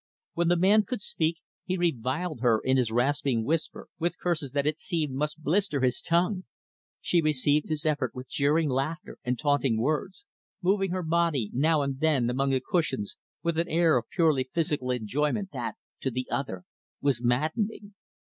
[0.33, 4.65] When the man could speak, he reviled her, in his rasping whisper, with curses that
[4.65, 6.45] it seemed must blister his tongue.
[7.01, 10.25] She received his effort with jeering laughter and taunting words;
[10.59, 14.89] moving her body, now and then, among the cushions, with an air of purely physical
[14.89, 16.63] enjoyment that, to the other,
[16.99, 17.93] was maddening.